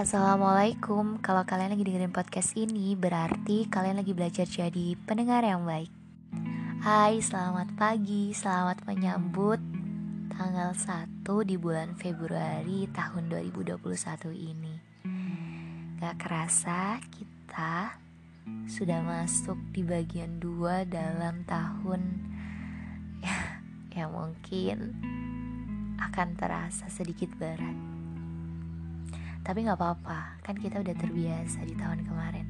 [0.00, 1.20] Assalamualaikum.
[1.20, 5.92] Kalau kalian lagi dengerin podcast ini Berarti kalian lagi belajar jadi pendengar yang baik.
[6.80, 8.32] Hai selamat pagi.
[8.32, 9.60] Selamat menyambut
[10.32, 13.76] Tanggal 1 di bulan Februari tahun 2021
[14.32, 14.74] ini.
[16.00, 18.00] Gak kerasa kita
[18.72, 22.00] Sudah masuk di bagian 2 dalam tahun.
[23.20, 23.36] Ya,
[24.00, 24.96] ya mungkin
[26.00, 27.99] akan terasa sedikit berat
[29.40, 32.46] tapi gak apa-apa, kan kita udah terbiasa di tahun kemarin.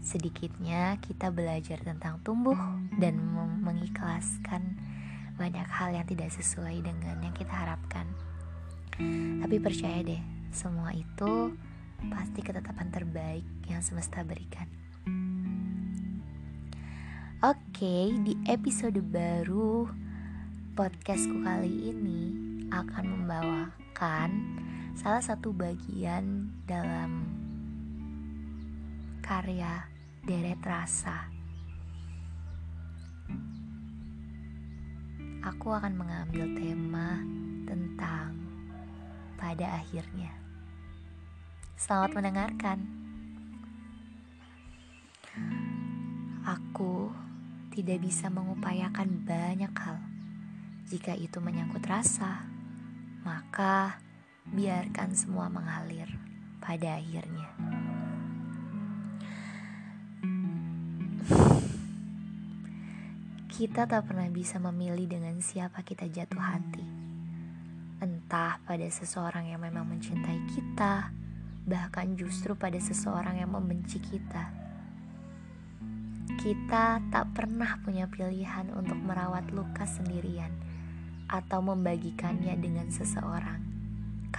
[0.00, 2.56] Sedikitnya kita belajar tentang tumbuh
[2.96, 3.20] dan
[3.60, 4.80] mengikhlaskan
[5.36, 8.08] banyak hal yang tidak sesuai dengan yang kita harapkan.
[9.40, 10.20] Tapi percaya deh,
[10.52, 11.52] semua itu
[12.08, 14.68] pasti ketetapan terbaik yang semesta berikan.
[17.40, 19.88] Oke, di episode baru
[20.76, 22.20] podcastku kali ini
[22.68, 24.30] akan membawakan
[24.98, 27.26] salah satu bagian dalam
[29.22, 29.86] karya
[30.26, 31.30] Deret Rasa.
[35.40, 37.22] Aku akan mengambil tema
[37.64, 38.36] tentang
[39.40, 40.34] pada akhirnya.
[41.80, 42.78] Selamat mendengarkan.
[46.44, 47.08] Aku
[47.72, 49.96] tidak bisa mengupayakan banyak hal.
[50.90, 52.44] Jika itu menyangkut rasa,
[53.24, 53.96] maka
[54.48, 56.08] biarkan semua mengalir
[56.60, 57.48] pada akhirnya.
[63.50, 66.86] Kita tak pernah bisa memilih dengan siapa kita jatuh hati.
[68.00, 71.12] Entah pada seseorang yang memang mencintai kita,
[71.68, 74.48] bahkan justru pada seseorang yang membenci kita.
[76.40, 80.56] Kita tak pernah punya pilihan untuk merawat luka sendirian
[81.28, 83.69] atau membagikannya dengan seseorang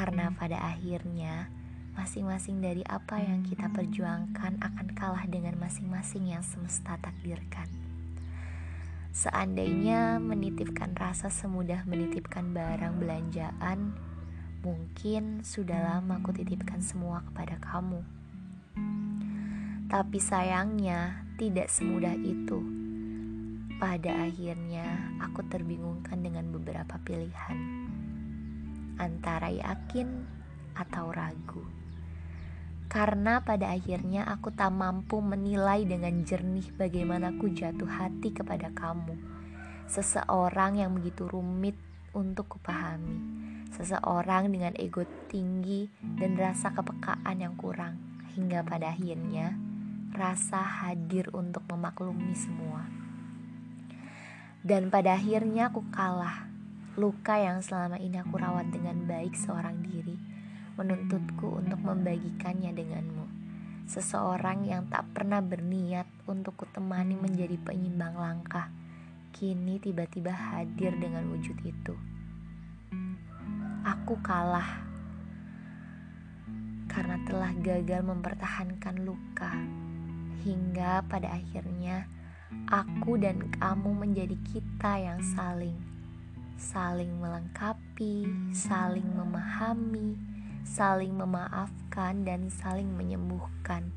[0.00, 1.52] karena pada akhirnya
[1.92, 7.68] masing-masing dari apa yang kita perjuangkan akan kalah dengan masing-masing yang semesta takdirkan.
[9.12, 13.92] Seandainya menitipkan rasa semudah menitipkan barang belanjaan,
[14.64, 18.00] mungkin sudah lama aku titipkan semua kepada kamu.
[19.92, 22.64] Tapi sayangnya tidak semudah itu.
[23.76, 27.80] Pada akhirnya aku terbingungkan dengan beberapa pilihan
[29.00, 30.28] antara yakin
[30.76, 31.64] atau ragu.
[32.90, 39.14] Karena pada akhirnya aku tak mampu menilai dengan jernih bagaimana aku jatuh hati kepada kamu.
[39.86, 41.78] Seseorang yang begitu rumit
[42.10, 43.14] untuk kupahami.
[43.70, 45.86] Seseorang dengan ego tinggi
[46.18, 47.94] dan rasa kepekaan yang kurang.
[48.34, 49.54] Hingga pada akhirnya
[50.10, 52.90] rasa hadir untuk memaklumi semua.
[54.66, 56.49] Dan pada akhirnya aku kalah
[57.00, 60.20] Luka yang selama ini aku rawat dengan baik seorang diri
[60.76, 63.24] menuntutku untuk membagikannya denganmu.
[63.88, 68.68] Seseorang yang tak pernah berniat untuk kutemani menjadi penyimbang langkah,
[69.32, 71.96] kini tiba-tiba hadir dengan wujud itu.
[73.80, 74.84] Aku kalah
[76.84, 79.56] karena telah gagal mempertahankan luka,
[80.44, 82.04] hingga pada akhirnya
[82.68, 85.99] aku dan kamu menjadi kita yang saling
[86.60, 90.20] saling melengkapi, saling memahami,
[90.60, 93.88] saling memaafkan, dan saling menyembuhkan.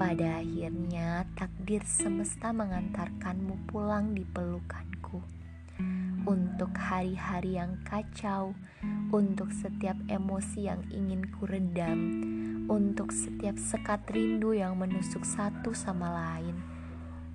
[0.00, 5.20] Pada akhirnya, takdir semesta mengantarkanmu pulang di pelukanku.
[6.24, 8.56] Untuk hari-hari yang kacau,
[9.12, 12.24] untuk setiap emosi yang ingin ku redam,
[12.72, 16.56] untuk setiap sekat rindu yang menusuk satu sama lain,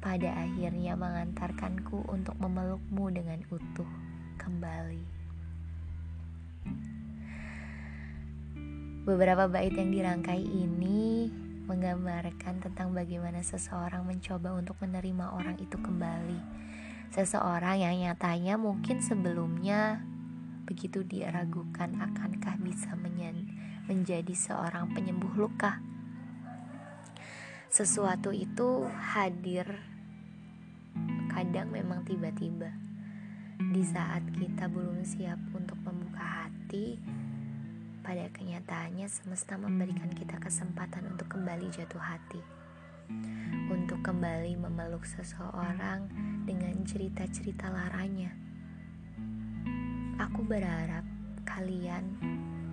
[0.00, 4.03] pada akhirnya mengantarkanku untuk memelukmu dengan utuh
[4.36, 5.04] kembali.
[9.04, 11.28] Beberapa bait yang dirangkai ini
[11.64, 16.40] menggambarkan tentang bagaimana seseorang mencoba untuk menerima orang itu kembali.
[17.12, 20.00] Seseorang yang nyatanya mungkin sebelumnya
[20.64, 22.96] begitu dia ragukan akankah bisa
[23.84, 25.84] menjadi seorang penyembuh luka.
[27.68, 29.68] Sesuatu itu hadir
[31.28, 32.72] kadang memang tiba-tiba
[33.58, 36.98] di saat kita belum siap untuk membuka hati,
[38.02, 42.42] pada kenyataannya semesta memberikan kita kesempatan untuk kembali jatuh hati,
[43.70, 46.10] untuk kembali memeluk seseorang
[46.42, 48.34] dengan cerita-cerita laranya.
[50.18, 51.06] Aku berharap
[51.46, 52.18] kalian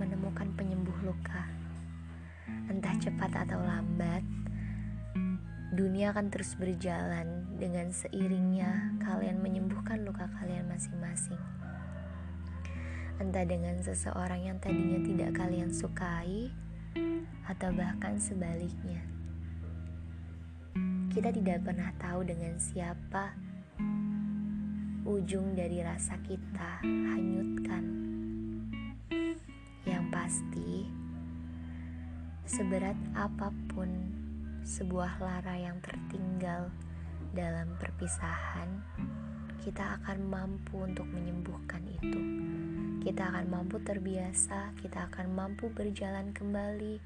[0.00, 1.44] menemukan penyembuh luka,
[2.72, 4.24] entah cepat atau lambat
[5.70, 11.38] dunia akan terus berjalan dengan seiringnya kalian menyembuhkan luka kalian masing-masing.
[13.20, 16.48] entah dengan seseorang yang tadinya tidak kalian sukai,
[17.44, 19.02] atau bahkan sebaliknya.
[21.10, 23.34] Kita tidak pernah tahu dengan siapa
[25.02, 27.84] ujung dari rasa kita hanyutkan.
[29.82, 30.72] Yang pasti,
[32.46, 33.90] seberat apa pun
[34.64, 36.68] sebuah lara yang tertinggal
[37.32, 38.82] dalam perpisahan,
[39.60, 42.20] kita akan mampu untuk menyembuhkan itu.
[43.00, 47.00] Kita akan mampu terbiasa, kita akan mampu berjalan kembali,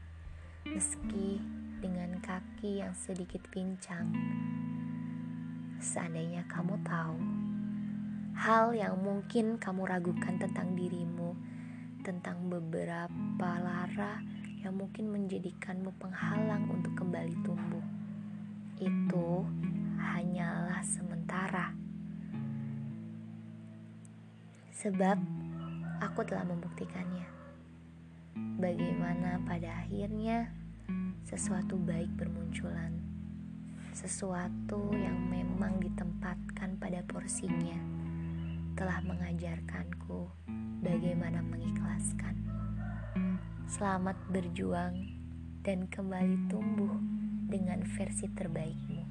[0.66, 1.38] meski
[1.78, 4.10] dengan kaki yang sedikit pincang.
[5.78, 7.18] Seandainya kamu tahu
[8.34, 11.38] hal yang mungkin kamu ragukan tentang dirimu,
[12.02, 14.18] tentang beberapa lara
[14.64, 17.84] yang mungkin menjadikanmu penghalang untuk kembali tumbuh.
[18.80, 19.44] Itu
[20.00, 21.76] hanyalah sementara.
[24.72, 25.20] Sebab
[26.00, 27.28] aku telah membuktikannya.
[28.56, 30.48] Bagaimana pada akhirnya
[31.28, 32.96] sesuatu baik bermunculan.
[33.92, 37.78] Sesuatu yang memang ditempatkan pada porsinya
[38.74, 40.24] telah mengajarkanku
[40.80, 42.34] bagaimana mengikhlaskan.
[43.70, 45.06] Selamat berjuang
[45.62, 46.98] dan kembali tumbuh
[47.46, 49.06] dengan versi terbaikmu.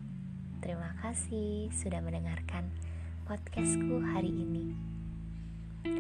[0.60, 2.68] Terima kasih sudah mendengarkan
[3.24, 4.76] podcastku hari ini.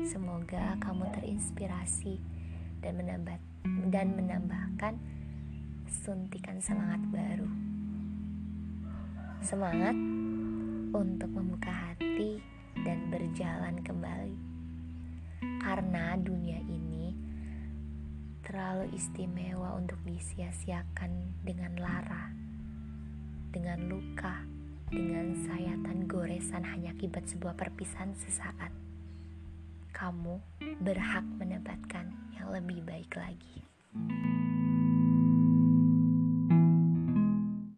[0.04, 2.20] Semoga kamu terinspirasi
[2.84, 3.40] dan menambah
[3.88, 5.00] dan menambahkan
[5.88, 7.48] suntikan semangat baru.
[9.40, 9.96] Semangat
[10.92, 12.44] untuk membuka hati
[12.84, 14.36] dan berjalan kembali.
[15.64, 16.83] Karena dunia ini
[18.54, 22.30] terlalu istimewa untuk disia-siakan dengan lara,
[23.50, 24.46] dengan luka,
[24.94, 28.70] dengan sayatan goresan hanya akibat sebuah perpisahan sesaat.
[29.90, 30.38] Kamu
[30.86, 33.66] berhak mendapatkan yang lebih baik lagi.